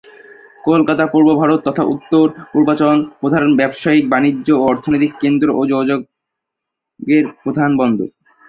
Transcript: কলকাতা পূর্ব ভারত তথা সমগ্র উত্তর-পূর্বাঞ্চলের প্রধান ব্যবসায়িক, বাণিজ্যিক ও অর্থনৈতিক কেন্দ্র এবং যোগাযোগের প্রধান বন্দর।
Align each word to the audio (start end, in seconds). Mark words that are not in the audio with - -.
কলকাতা 0.63 1.03
পূর্ব 1.07 1.27
ভারত 1.35 1.59
তথা 1.67 1.83
সমগ্র 1.83 1.93
উত্তর-পূর্বাঞ্চলের 1.95 3.01
প্রধান 3.21 3.43
ব্যবসায়িক, 3.59 4.05
বাণিজ্যিক 4.09 4.55
ও 4.55 4.67
অর্থনৈতিক 4.67 5.11
কেন্দ্র 5.21 5.47
এবং 5.51 5.65
যোগাযোগের 5.71 7.23
প্রধান 7.43 7.69
বন্দর। 7.77 8.07